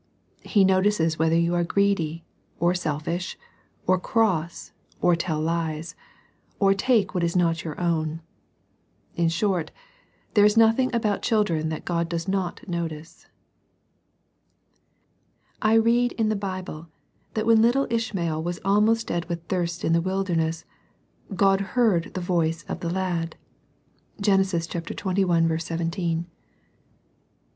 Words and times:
He 0.41 0.65
notices 0.65 1.19
whether 1.19 1.37
you 1.37 1.53
are 1.53 1.63
greedy, 1.63 2.25
or 2.59 2.73
selfish, 2.73 3.37
or 3.85 3.99
cross, 3.99 4.71
or 4.99 5.15
tell 5.15 5.39
lies, 5.39 5.93
or 6.57 6.73
take 6.73 7.13
what 7.13 7.23
is 7.23 7.35
not 7.35 7.63
your 7.63 7.79
own. 7.79 8.21
In 9.15 9.29
short, 9.29 9.69
there 10.33 10.43
is 10.43 10.57
nothing 10.57 10.89
about 10.95 11.21
children 11.21 11.69
that 11.69 11.85
God 11.85 12.09
does 12.09 12.27
not 12.27 12.67
notice. 12.67 13.27
I 15.61 15.75
read 15.75 16.13
in 16.13 16.29
the 16.29 16.35
Bible, 16.35 16.87
that 17.35 17.45
when 17.45 17.61
little 17.61 17.85
Ishmael 17.91 18.41
was 18.41 18.59
almost 18.65 19.05
dead 19.05 19.29
with 19.29 19.43
thirst 19.43 19.83
in 19.85 19.93
the 19.93 20.01
wilderness, 20.01 20.65
"God 21.35 21.61
heard 21.77 22.15
the 22.15 22.21
voice 22.21 22.63
of 22.63 22.79
tl\^\^.d." 22.79 23.37
^^^,t3x. 23.37 23.37
12 24.17 24.47
SERMONS 24.49 24.67
FOR 24.67 25.57
CHILDREN. 25.59 25.59
17.) 25.59 26.25